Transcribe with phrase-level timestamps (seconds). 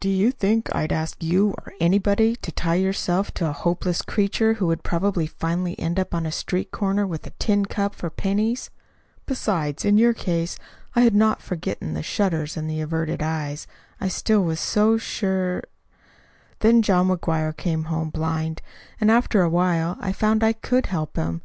[0.00, 4.54] "Do you think I'd ask you or anybody to tie yourself to a helpless creature
[4.54, 8.10] who would probably finally end up on a street corner with a tin cup for
[8.10, 8.70] pennies?
[9.26, 10.58] Besides, in your case,
[10.96, 13.68] I had not forgotten the shudders and the averted eyes.
[14.00, 15.62] I still was so sure
[16.58, 18.62] "Then John McGuire came home blind;
[19.00, 21.42] and after a while I found I could help him.